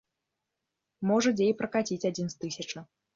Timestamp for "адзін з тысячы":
2.09-2.83